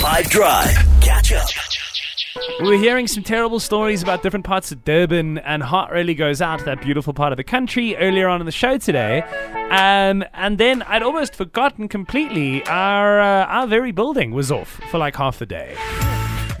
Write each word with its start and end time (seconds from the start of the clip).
5 0.00 0.30
Drive. 0.30 0.70
Catch 1.00 1.32
up. 1.32 1.48
We 2.60 2.68
were 2.70 2.78
hearing 2.78 3.06
some 3.06 3.22
terrible 3.22 3.60
stories 3.60 4.02
about 4.02 4.22
different 4.22 4.44
parts 4.46 4.72
of 4.72 4.84
Durban, 4.84 5.38
and 5.38 5.62
heart 5.62 5.90
really 5.92 6.14
goes 6.14 6.40
out 6.40 6.60
to 6.60 6.64
that 6.66 6.80
beautiful 6.80 7.12
part 7.12 7.32
of 7.32 7.36
the 7.36 7.44
country 7.44 7.96
earlier 7.96 8.28
on 8.28 8.40
in 8.40 8.46
the 8.46 8.52
show 8.52 8.78
today. 8.78 9.22
Um, 9.70 10.24
and 10.34 10.58
then 10.58 10.82
I'd 10.82 11.02
almost 11.02 11.34
forgotten 11.34 11.88
completely 11.88 12.64
our 12.66 13.20
uh, 13.20 13.44
our 13.46 13.66
very 13.66 13.92
building 13.92 14.30
was 14.32 14.50
off 14.50 14.80
for 14.90 14.98
like 14.98 15.16
half 15.16 15.38
the 15.38 15.46
day. 15.46 15.74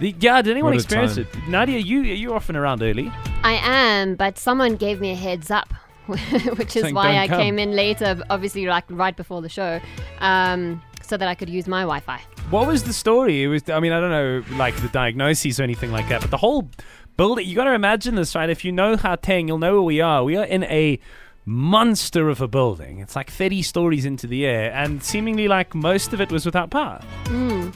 The, 0.00 0.14
yeah, 0.20 0.42
did 0.42 0.52
anyone 0.52 0.72
What 0.72 0.80
a 0.80 0.82
experience 0.84 1.14
time. 1.16 1.26
it? 1.32 1.48
Nadia, 1.48 1.78
you 1.78 2.00
you 2.02 2.34
often 2.34 2.56
around 2.56 2.82
early. 2.82 3.10
I 3.42 3.54
am, 3.62 4.16
but 4.16 4.38
someone 4.38 4.76
gave 4.76 5.00
me 5.00 5.12
a 5.12 5.16
heads 5.16 5.50
up, 5.50 5.72
which 6.06 6.76
is 6.76 6.82
Saying, 6.82 6.94
why 6.94 7.12
"Don't 7.12 7.16
I 7.16 7.28
come." 7.28 7.38
came 7.40 7.58
in 7.58 7.72
later, 7.74 8.20
obviously, 8.28 8.66
like 8.66 8.84
right 8.90 9.16
before 9.16 9.40
the 9.42 9.48
show, 9.48 9.80
um, 10.20 10.82
so 11.10 11.16
that 11.16 11.28
I 11.28 11.34
could 11.34 11.50
use 11.50 11.66
my 11.66 11.82
Wi 11.82 12.00
Fi. 12.00 12.22
What 12.48 12.66
was 12.66 12.84
the 12.84 12.92
story? 12.92 13.42
It 13.42 13.48
was. 13.48 13.68
I 13.68 13.80
mean, 13.80 13.92
I 13.92 14.00
don't 14.00 14.10
know, 14.10 14.56
like 14.56 14.76
the 14.76 14.88
diagnoses 14.88 15.60
or 15.60 15.64
anything 15.64 15.92
like 15.92 16.08
that, 16.08 16.22
but 16.22 16.30
the 16.30 16.38
whole 16.38 16.70
building. 17.16 17.46
You 17.46 17.56
got 17.56 17.64
to 17.64 17.74
imagine 17.74 18.14
this, 18.14 18.34
right? 18.34 18.48
If 18.48 18.64
you 18.64 18.72
know 18.72 18.96
Gauteng, 18.96 19.48
you'll 19.48 19.58
know 19.58 19.74
where 19.74 19.82
we 19.82 20.00
are. 20.00 20.24
We 20.24 20.36
are 20.36 20.44
in 20.44 20.64
a 20.64 20.98
monster 21.44 22.28
of 22.28 22.40
a 22.40 22.48
building. 22.48 23.00
It's 23.00 23.16
like 23.16 23.30
30 23.30 23.62
stories 23.62 24.04
into 24.04 24.26
the 24.26 24.46
air, 24.46 24.72
and 24.72 25.02
seemingly 25.02 25.48
like 25.48 25.74
most 25.74 26.12
of 26.12 26.20
it 26.20 26.30
was 26.30 26.46
without 26.46 26.70
power. 26.70 27.02
Hmm. 27.26 27.70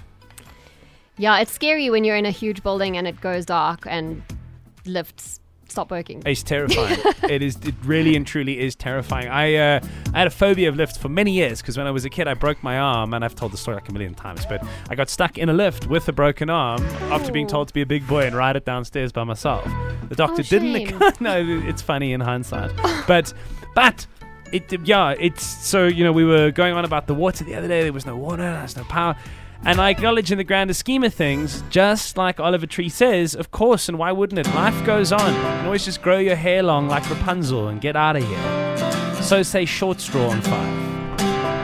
Yeah, 1.16 1.38
it's 1.40 1.52
scary 1.52 1.90
when 1.90 2.04
you're 2.04 2.16
in 2.16 2.26
a 2.26 2.30
huge 2.30 2.62
building 2.62 2.96
and 2.96 3.06
it 3.06 3.20
goes 3.20 3.44
dark 3.44 3.86
and 3.86 4.22
lifts 4.84 5.40
stop 5.68 5.90
working. 5.90 6.22
It's 6.26 6.42
terrifying. 6.42 6.98
it 7.28 7.42
is. 7.42 7.56
It 7.64 7.74
really 7.84 8.16
and 8.16 8.26
truly 8.26 8.60
is 8.60 8.74
terrifying. 8.74 9.28
I 9.28 9.54
uh, 9.54 9.80
I 10.12 10.18
had 10.18 10.26
a 10.26 10.30
phobia 10.30 10.68
of 10.68 10.76
lifts 10.76 10.96
for 10.96 11.08
many 11.08 11.32
years 11.32 11.60
because 11.60 11.76
when 11.76 11.86
I 11.86 11.90
was 11.90 12.04
a 12.04 12.10
kid, 12.10 12.28
I 12.28 12.34
broke 12.34 12.62
my 12.62 12.78
arm, 12.78 13.14
and 13.14 13.24
I've 13.24 13.34
told 13.34 13.52
the 13.52 13.56
story 13.56 13.76
like 13.76 13.88
a 13.88 13.92
million 13.92 14.14
times. 14.14 14.46
But 14.46 14.64
I 14.88 14.94
got 14.94 15.08
stuck 15.08 15.38
in 15.38 15.48
a 15.48 15.52
lift 15.52 15.86
with 15.86 16.08
a 16.08 16.12
broken 16.12 16.50
arm 16.50 16.82
after 17.12 17.32
being 17.32 17.46
told 17.46 17.68
to 17.68 17.74
be 17.74 17.82
a 17.82 17.86
big 17.86 18.06
boy 18.06 18.26
and 18.26 18.34
ride 18.34 18.56
it 18.56 18.64
downstairs 18.64 19.12
by 19.12 19.24
myself. 19.24 19.64
The 20.08 20.14
doctor 20.16 20.42
Oh, 20.42 20.48
didn't. 20.58 21.00
no, 21.20 21.42
it's 21.66 21.82
funny 21.82 22.12
in 22.12 22.20
hindsight, 22.20 22.72
but 23.06 23.32
but. 23.74 24.06
It, 24.52 24.72
yeah, 24.86 25.16
it's 25.18 25.44
so 25.44 25.86
you 25.88 26.04
know 26.04 26.12
we 26.12 26.24
were 26.24 26.52
going 26.52 26.74
on 26.74 26.84
about 26.84 27.08
the 27.08 27.14
water 27.14 27.42
the 27.42 27.56
other 27.56 27.66
day. 27.66 27.82
There 27.82 27.92
was 27.92 28.06
no 28.06 28.16
water, 28.16 28.42
there's 28.42 28.76
no 28.76 28.84
power, 28.84 29.16
and 29.66 29.80
I 29.80 29.90
acknowledge 29.90 30.30
in 30.30 30.38
the 30.38 30.44
grander 30.44 30.74
scheme 30.74 31.04
of 31.04 31.14
things, 31.14 31.62
just 31.70 32.16
like 32.16 32.38
Oliver 32.40 32.66
Tree 32.66 32.88
says, 32.88 33.34
of 33.34 33.50
course, 33.50 33.88
and 33.88 33.98
why 33.98 34.12
wouldn't 34.12 34.38
it? 34.38 34.54
Life 34.54 34.84
goes 34.84 35.12
on. 35.12 35.34
You 35.34 35.40
can 35.40 35.66
always 35.66 35.84
just 35.84 36.02
grow 36.02 36.18
your 36.18 36.36
hair 36.36 36.62
long 36.62 36.88
like 36.88 37.08
Rapunzel 37.08 37.68
and 37.68 37.80
get 37.80 37.96
out 37.96 38.16
of 38.16 38.24
here. 38.24 39.22
So 39.22 39.42
say 39.42 39.64
short 39.64 40.00
straw 40.00 40.28
on 40.28 40.40
five. 40.42 40.84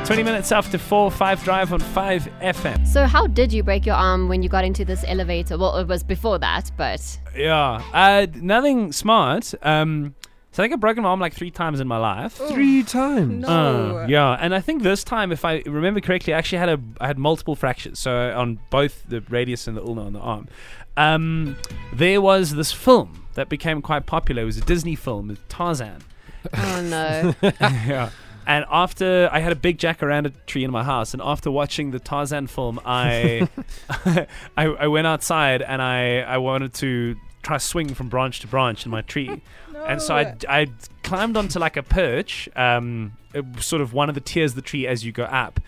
20 0.07 0.25
minutes 0.25 0.51
after 0.51 0.77
4, 0.77 1.09
5 1.09 1.45
drive 1.45 1.73
on 1.73 1.79
5 1.79 2.29
FM. 2.41 2.85
So, 2.85 3.07
how 3.07 3.29
did 3.29 3.53
you 3.53 3.63
break 3.63 3.87
your 3.87 3.95
arm 3.95 4.29
when 4.29 4.43
you 4.43 4.49
got 4.49 4.65
into 4.65 4.85
this 4.85 5.05
elevator? 5.07 5.57
Well, 5.57 5.77
it 5.77 5.87
was 5.87 6.03
before 6.03 6.37
that, 6.41 6.73
but 6.77 7.19
Yeah, 7.37 7.81
uh, 7.93 8.27
nothing 8.35 8.91
smart. 8.91 9.55
Um, 9.63 10.17
so 10.53 10.63
I 10.63 10.65
think 10.65 10.73
I've 10.75 10.81
broken 10.81 11.05
my 11.05 11.11
arm 11.11 11.21
like 11.21 11.35
three 11.35 11.51
times 11.51 11.79
in 11.79 11.87
my 11.87 11.99
life. 11.99 12.33
Three 12.33 12.83
times. 12.83 13.45
Uh, 13.45 14.07
yeah, 14.09 14.37
and 14.41 14.55
I 14.55 14.61
think 14.61 14.83
this 14.83 15.05
time, 15.05 15.31
if 15.31 15.45
I 15.45 15.63
remember 15.67 16.01
correctly, 16.01 16.35
I 16.35 16.39
actually 16.39 16.59
had 16.59 16.69
a 16.69 16.81
I 17.01 17.07
had 17.07 17.19
multiple 17.19 17.55
fractures. 17.55 17.99
So 17.99 18.33
on 18.37 18.59
both 18.71 19.05
the 19.09 19.21
radius 19.23 19.69
and 19.69 19.77
the 19.77 19.83
ulna 19.83 20.07
on 20.07 20.13
the 20.13 20.21
arm. 20.21 20.49
Um, 20.97 21.57
there 21.95 22.21
was 22.21 22.55
this 22.55 22.73
film 22.73 23.27
that 23.35 23.49
became 23.49 23.81
quite 23.81 24.07
popular. 24.07 24.43
It 24.43 24.47
was 24.47 24.59
a 24.59 24.63
Disney 24.63 24.97
film, 24.97 25.31
it's 25.31 25.41
Tarzan. 25.49 26.03
oh 26.55 26.83
no. 26.83 27.35
yeah. 27.61 28.11
And 28.47 28.65
after 28.69 29.29
I 29.31 29.39
had 29.39 29.53
a 29.53 29.57
big 29.57 29.79
jacaranda 29.79 30.33
tree 30.47 30.65
in 30.65 30.73
my 30.73 30.83
house, 30.83 31.13
and 31.13 31.23
after 31.23 31.51
watching 31.51 31.93
the 31.93 32.01
Tarzan 32.01 32.49
film, 32.49 32.81
I 32.85 33.49
I, 34.57 34.67
I 34.67 34.89
went 34.89 35.07
outside 35.07 35.63
and 35.63 35.81
I, 35.81 36.21
I 36.21 36.39
wanted 36.39 36.75
to 36.75 37.17
try 37.43 37.57
to 37.57 37.61
swing 37.65 37.95
from 37.95 38.09
branch 38.09 38.41
to 38.41 38.47
branch 38.47 38.85
in 38.85 38.91
my 38.91 39.03
tree. 39.03 39.43
And 39.87 40.03
so 40.03 40.15
I, 40.15 40.37
I 40.47 40.67
climbed 41.03 41.39
onto 41.39 41.59
like 41.59 41.79
a 41.79 41.83
perch, 41.83 42.51
um, 42.55 43.17
sort 43.61 43.81
of 43.81 43.95
one 43.95 44.11
of 44.11 44.15
the 44.15 44.21
tiers 44.21 44.53
of 44.53 44.57
the 44.57 44.63
tree 44.63 44.87
as 44.87 45.07
you 45.07 45.11
go 45.11 45.25
up. 45.25 45.59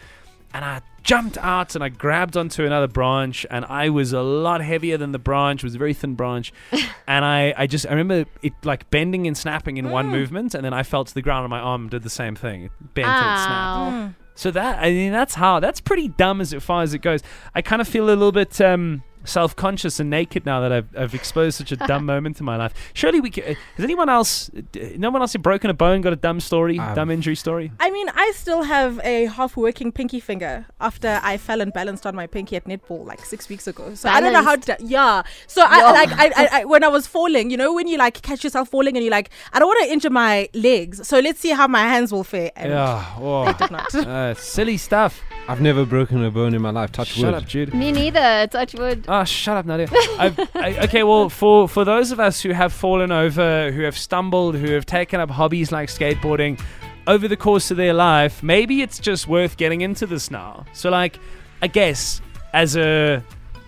And 0.53 0.63
I 0.67 0.83
jumped 1.03 1.39
out 1.39 1.75
and 1.75 1.83
I 1.83 1.89
grabbed 1.89 2.37
onto 2.37 2.65
another 2.65 2.89
branch, 2.89 3.47
and 3.51 3.65
I 3.65 3.89
was 3.89 4.13
a 4.13 4.21
lot 4.23 4.61
heavier 4.61 4.99
than 4.99 5.13
the 5.13 5.19
branch. 5.19 5.63
It 5.63 5.67
was 5.67 5.75
a 5.75 5.79
very 5.79 5.95
thin 5.95 6.15
branch, 6.15 6.53
and 7.07 7.25
I, 7.25 7.55
I 7.57 7.67
just 7.67 7.87
I 7.87 7.95
remember 7.95 8.29
it 8.43 8.53
like 8.65 8.91
bending 8.91 9.27
and 9.27 9.37
snapping 9.37 9.79
in 9.79 9.91
one 9.91 10.09
movement, 10.09 10.55
and 10.55 10.65
then 10.65 10.75
I 10.75 10.83
fell 10.83 11.05
to 11.05 11.15
the 11.15 11.23
ground, 11.23 11.45
and 11.45 11.51
my 11.51 11.61
arm 11.61 11.89
did 11.89 12.03
the 12.03 12.11
same 12.11 12.35
thing. 12.35 12.65
It 12.65 12.73
bent 12.95 13.09
and 13.09 13.41
snapped. 13.41 13.79
Ow. 13.79 14.15
So 14.35 14.51
that 14.51 14.79
I 14.79 14.91
mean 14.91 15.13
that's 15.13 15.35
how 15.35 15.61
that's 15.61 15.81
pretty 15.81 16.09
dumb 16.09 16.41
as 16.41 16.53
far 16.55 16.83
as 16.83 16.95
it 16.95 16.99
goes. 16.99 17.23
I 17.55 17.63
kind 17.63 17.81
of 17.81 17.89
feel 17.89 18.05
a 18.05 18.09
little 18.09 18.33
bit 18.33 18.61
um, 18.61 19.03
self-conscious 19.25 20.01
and 20.01 20.11
naked 20.11 20.45
now 20.47 20.61
that 20.61 20.73
I've, 20.73 20.89
I've 20.97 21.15
exposed 21.15 21.59
such 21.59 21.73
a 21.73 21.77
dumb 21.89 22.05
moment 22.07 22.39
in 22.41 22.47
my 22.47 22.57
life. 22.57 22.73
Surely 22.95 23.21
we 23.21 23.31
can, 23.31 23.45
has 23.77 23.85
anyone 23.85 24.09
else? 24.09 24.51
No 24.97 25.11
one 25.11 25.23
else 25.23 25.33
had 25.33 25.43
broken 25.43 25.71
a 25.71 25.75
bone, 25.75 26.01
got 26.01 26.13
a 26.13 26.17
dumb 26.17 26.41
story, 26.41 26.79
Um, 26.79 26.95
dumb 26.95 27.11
injury 27.11 27.37
story. 27.37 27.73
I 27.81 27.91
mean, 27.91 28.09
I 28.15 28.33
still 28.35 28.63
have 28.63 29.01
a 29.05 29.27
half 29.27 29.57
working 29.57 29.93
pinky 29.93 30.21
finger 30.21 30.67
after 30.81 31.21
I 31.23 31.37
fell 31.37 31.61
and 31.61 31.73
balanced 31.73 32.07
on 32.07 32.15
my 32.15 32.27
pinky 32.27 32.57
at 32.57 32.65
netball 32.65 33.05
like 33.07 33.25
six 33.25 33.49
weeks 33.49 33.67
ago. 33.67 33.95
So 33.95 34.09
I 34.09 34.21
don't 34.21 34.33
know 34.33 34.43
how 34.43 34.57
to. 34.57 34.77
Yeah. 34.81 35.23
So 35.47 35.63
I 35.67 35.79
Yeah. 35.79 35.91
like 35.93 36.13
I, 36.13 36.27
I, 36.37 36.61
I 36.61 36.65
when 36.65 36.85
I 36.85 36.89
was 36.89 37.07
falling, 37.07 37.51
you 37.51 37.57
know, 37.57 37.73
when 37.73 37.87
you 37.87 37.99
like 37.99 38.23
catch 38.23 38.45
yourself 38.45 38.69
falling 38.69 38.97
and 38.97 39.05
you're 39.05 39.11
like, 39.11 39.31
I 39.53 39.59
don't 39.59 39.69
want 39.69 39.85
to 39.85 39.93
injure 39.93 40.11
my 40.11 40.49
legs, 40.55 41.07
so 41.07 41.19
let's 41.21 41.41
see 41.41 41.51
how 41.51 41.67
my 41.67 41.83
hands 41.83 42.13
will 42.13 42.25
fare. 42.25 42.51
And 42.57 42.71
Yeah, 42.71 43.05
oh, 43.19 43.53
did 43.53 43.71
not. 43.71 43.95
uh, 43.95 44.35
silly 44.35 44.77
stuff. 44.77 45.21
I've 45.49 45.61
never 45.61 45.85
broken 45.85 46.23
a 46.25 46.31
bone 46.31 46.55
in 46.55 46.63
my 46.63 46.71
life. 46.71 46.93
Touch 46.93 47.09
Shut 47.09 47.25
wood. 47.27 47.35
up, 47.35 47.47
Jude. 47.47 47.75
Me 47.75 47.91
neither. 47.93 48.47
Touch 48.47 48.75
wood. 48.75 49.05
Oh, 49.15 49.25
shut 49.25 49.59
up, 49.59 49.67
Nadia. 49.67 49.89
I've, 50.19 50.39
I, 50.55 50.75
okay, 50.85 51.03
well, 51.03 51.29
for, 51.29 51.69
for 51.69 51.85
those 51.85 52.13
of 52.13 52.19
us 52.19 52.41
who 52.41 52.53
have 52.53 52.73
fallen 52.73 53.13
over, 53.13 53.71
who 53.71 53.83
have 53.83 53.99
stumbled, 53.99 54.55
who 54.55 54.71
have 54.71 54.87
taken 54.87 55.21
up 55.21 55.29
hobbies 55.29 55.71
like 55.71 55.91
skateboarding 55.91 56.59
over 57.07 57.29
the 57.29 57.37
course 57.37 57.71
of 57.71 57.77
their 57.77 57.93
life, 57.93 58.43
maybe 58.43 58.81
it's 58.81 58.99
just 58.99 59.29
worth 59.29 59.59
getting 59.59 59.83
into 59.83 60.07
this 60.07 60.31
now. 60.31 60.65
So, 60.73 60.89
like, 60.89 61.19
I 61.61 61.67
guess 61.67 62.23
as 62.55 62.75
a 62.75 63.23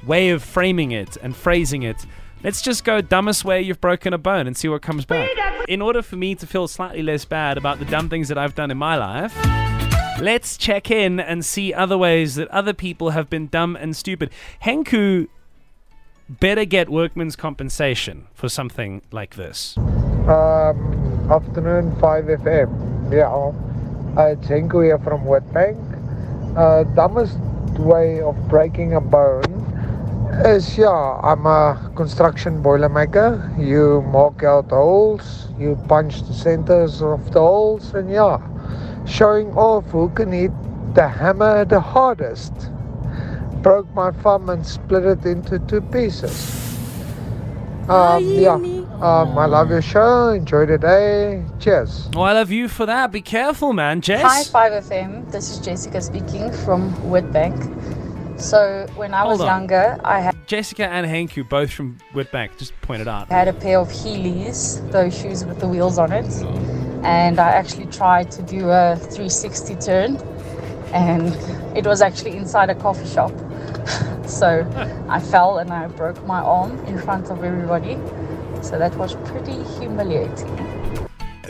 way 0.07 0.31
of 0.31 0.43
framing 0.43 0.93
it 0.93 1.19
and 1.19 1.37
phrasing 1.37 1.83
it, 1.83 2.07
let's 2.43 2.63
just 2.63 2.83
go 2.83 3.03
dumbest 3.03 3.45
way 3.45 3.61
you've 3.61 3.83
broken 3.83 4.15
a 4.15 4.19
bone 4.19 4.47
and 4.47 4.57
see 4.57 4.69
what 4.69 4.81
comes 4.81 5.05
back. 5.05 5.29
In 5.69 5.83
order 5.83 6.01
for 6.01 6.17
me 6.17 6.35
to 6.37 6.47
feel 6.47 6.67
slightly 6.69 7.03
less 7.03 7.27
bad 7.27 7.59
about 7.59 7.79
the 7.81 7.85
dumb 7.85 8.09
things 8.09 8.29
that 8.29 8.39
I've 8.39 8.55
done 8.55 8.71
in 8.71 8.79
my 8.79 8.97
life, 8.97 9.37
Let's 10.21 10.57
check 10.57 10.93
in 10.93 11.19
and 11.19 11.45
see 11.45 11.75
other 11.75 11.99
ways 11.99 12.37
that 12.37 12.47
other 12.49 12.73
people 12.73 13.11
have 13.11 13.29
been 13.29 13.49
dumb 13.49 13.75
and 13.75 13.97
stupid. 13.97 14.31
Henku 14.63 15.29
better 16.29 16.65
get 16.65 16.89
workman's 16.89 17.35
compensation 17.35 18.29
for 18.33 18.49
something 18.49 19.03
like 19.11 19.35
this. 19.35 19.77
Um, 19.77 21.29
afternoon 21.31 21.97
5FM. 21.97 23.13
Yeah, 23.13 23.29
uh, 23.29 24.29
it's 24.29 24.47
Henko 24.47 24.85
here 24.85 24.99
from 24.99 25.25
Witbank. 25.25 25.77
Uh, 26.57 26.85
dumbest 26.95 27.37
way 27.81 28.21
of 28.21 28.37
breaking 28.49 28.95
a 28.95 29.01
bone 29.01 29.43
is, 30.45 30.79
yeah, 30.79 31.19
I'm 31.23 31.45
a 31.45 31.91
construction 31.97 32.63
boiler 32.63 32.89
maker. 32.89 33.53
You 33.59 34.03
mark 34.03 34.45
out 34.45 34.71
holes, 34.71 35.49
you 35.59 35.77
punch 35.89 36.23
the 36.23 36.35
centers 36.35 37.03
of 37.03 37.33
the 37.33 37.41
holes, 37.41 37.93
and 37.95 38.09
yeah, 38.09 38.39
showing 39.07 39.51
off 39.57 39.85
who 39.87 40.09
can 40.11 40.33
hit 40.33 40.53
the 40.95 41.09
hammer 41.09 41.65
the 41.65 41.81
hardest. 41.81 42.53
Broke 43.63 43.93
my 43.95 44.11
thumb 44.11 44.49
and 44.51 44.67
split 44.67 45.05
it 45.05 45.25
into 45.25 45.59
two 45.61 45.81
pieces. 45.81 46.65
Um, 47.89 48.25
yeah. 48.25 48.55
Um, 48.55 49.37
I 49.37 49.47
love 49.47 49.69
your 49.69 49.83
show. 49.83 50.29
Enjoy 50.31 50.65
the 50.67 50.79
day. 50.79 51.45
Cheers. 51.61 52.09
Oh, 52.17 52.23
I 52.23 52.33
love 52.33 52.51
you 52.51 52.69
for 52.69 52.87
that. 52.87 53.13
Be 53.13 53.21
careful, 53.21 53.73
man. 53.73 54.01
Jess? 54.01 54.23
Hi, 54.23 54.43
5FM. 54.43 55.31
This 55.31 55.51
is 55.51 55.59
Jessica 55.59 56.01
speaking 56.01 56.51
from 56.51 56.95
Witbank. 57.11 58.41
So, 58.41 58.87
when 58.97 59.15
I 59.15 59.25
was 59.25 59.41
on. 59.41 59.47
younger, 59.47 59.99
I 60.03 60.21
had, 60.21 60.47
Jessica 60.47 60.89
and 60.89 61.07
Henku, 61.07 61.49
both 61.49 61.71
from 61.71 61.99
Witbank, 62.15 62.59
just 62.59 62.79
pointed 62.83 63.07
out. 63.07 63.31
I 63.31 63.35
had 63.35 63.49
a 63.49 63.53
pair 63.53 63.79
of 63.79 63.89
Heelys, 63.89 64.91
those 64.91 65.17
shoes 65.17 65.45
with 65.45 65.61
the 65.61 65.69
wheels 65.69 65.99
on 65.99 66.11
it. 66.13 66.25
And 67.05 67.39
I 67.39 67.51
actually 67.51 67.87
tried 67.87 68.31
to 68.33 68.43
do 68.43 68.71
a 68.71 68.97
360 68.97 69.75
turn, 69.77 70.17
and 70.95 71.29
it 71.77 71.87
was 71.87 72.01
actually 72.01 72.37
inside 72.37 72.71
a 72.71 72.75
coffee 72.75 73.07
shop. 73.07 73.33
so, 74.27 74.67
I 75.09 75.21
fell 75.21 75.59
and 75.59 75.71
I 75.71 75.87
broke 75.89 76.25
my 76.27 76.41
arm 76.41 76.79
in 76.87 76.99
front 76.99 77.31
of 77.31 77.45
everybody. 77.45 77.99
So, 78.63 78.79
that 78.79 78.97
was 78.97 79.17
pretty 79.27 79.63
humiliating. 79.79 80.51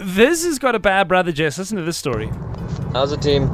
This 0.01 0.45
has 0.45 0.59
got 0.59 0.75
a 0.75 0.81
bad 0.81 1.07
brother, 1.07 1.31
Jess. 1.31 1.57
Listen 1.57 1.77
to 1.77 1.85
this 1.85 1.97
story. 1.97 2.31
How's 2.93 3.11
the 3.11 3.17
team? 3.17 3.49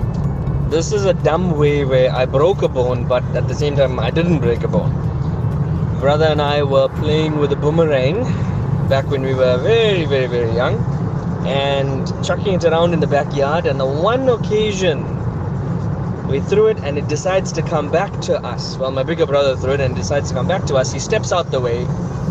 This 0.71 0.93
is 0.93 1.05
a 1.05 1.13
dumb 1.13 1.59
way 1.59 1.85
where 1.85 2.11
I 2.15 2.25
broke 2.25 2.63
a 2.63 2.69
bone, 2.69 3.07
but 3.07 3.23
at 3.37 3.47
the 3.47 3.55
same 3.55 3.77
time, 3.77 4.01
I 4.01 4.11
didn't 4.11 4.39
break 4.39 4.63
a 4.63 4.69
bone. 4.69 4.91
Brother 6.01 6.25
and 6.25 6.41
I 6.41 6.63
were 6.63 6.89
playing 6.89 7.39
with 7.39 7.53
a 7.53 7.57
boomerang 7.57 8.23
back 8.89 9.07
when 9.09 9.21
we 9.21 9.35
were 9.35 9.59
very, 9.59 10.07
very, 10.07 10.27
very 10.27 10.51
young 10.55 11.00
and 11.47 12.07
chucking 12.25 12.55
it 12.55 12.65
around 12.65 12.93
in 12.93 13.01
the 13.01 13.07
backyard. 13.07 13.67
And 13.67 13.79
the 13.81 13.87
one 13.87 14.29
occasion 14.29 15.05
We 16.31 16.39
threw 16.39 16.69
it 16.69 16.79
and 16.85 16.97
it 16.97 17.09
decides 17.09 17.51
to 17.53 17.63
come 17.63 17.91
back 17.91 18.21
to 18.21 18.37
us. 18.41 18.77
Well, 18.77 18.93
my 18.93 19.03
bigger 19.03 19.27
brother 19.27 19.57
threw 19.57 19.73
it 19.73 19.81
and 19.81 19.97
decides 19.97 20.29
to 20.29 20.35
come 20.35 20.47
back 20.47 20.65
to 20.67 20.77
us. 20.77 20.93
He 20.93 21.01
steps 21.01 21.33
out 21.33 21.51
the 21.51 21.61
way 21.61 21.85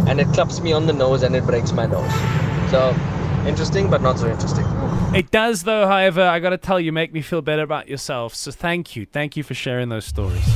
and 0.07 0.21
it 0.21 0.27
claps 0.29 0.61
me 0.61 0.71
on 0.71 0.85
the 0.85 0.94
nose 0.94 1.21
and 1.21 1.35
it 1.35 1.44
breaks 1.45 1.73
my 1.73 1.85
nose. 1.85 2.09
So, 2.71 2.95
interesting, 3.45 3.89
but 3.89 4.01
not 4.01 4.17
so 4.17 4.29
interesting. 4.29 4.65
It 5.13 5.31
does, 5.31 5.63
though, 5.63 5.85
however, 5.85 6.21
I 6.21 6.39
got 6.39 6.51
to 6.51 6.57
tell 6.57 6.79
you, 6.79 6.94
make 6.94 7.11
me 7.11 7.21
feel 7.21 7.41
better 7.41 7.63
about 7.63 7.89
yourself. 7.89 8.35
So 8.35 8.51
thank 8.51 8.95
you. 8.95 9.06
Thank 9.06 9.35
you 9.35 9.44
for 9.44 9.53
sharing 9.53 9.89
those 9.89 10.06
stories. 10.06 10.56